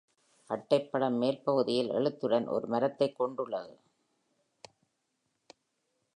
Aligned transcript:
அட்டைப்படம் 0.49 1.17
மேல் 1.17 1.43
பகுதியில் 1.43 1.89
எழுத்துடன் 1.89 2.47
ஒரு 2.47 2.67
மரத்தைக் 2.67 3.15
கொண்டுள்ளது. 3.15 3.79